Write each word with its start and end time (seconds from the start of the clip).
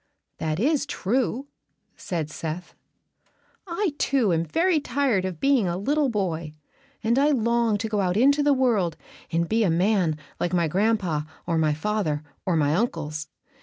"That 0.39 0.59
is 0.59 0.87
true," 0.87 1.45
said 1.95 2.31
Seth. 2.31 2.73
"I, 3.67 3.93
too, 3.99 4.33
am 4.33 4.43
very 4.43 4.79
tired 4.79 5.25
of 5.25 5.39
being 5.39 5.67
a 5.67 5.77
little 5.77 6.09
boy, 6.09 6.55
and 7.03 7.19
I 7.19 7.29
long 7.29 7.77
to 7.77 7.87
go 7.87 8.01
out 8.01 8.17
into 8.17 8.41
the 8.41 8.51
world 8.51 8.97
and 9.31 9.47
be 9.47 9.63
a 9.63 9.69
man 9.69 10.17
like 10.39 10.53
my 10.53 10.67
gran'pa 10.67 11.27
or 11.45 11.59
my 11.59 11.75
father 11.75 12.23
or 12.47 12.55
my 12.55 12.73
uncles. 12.73 13.27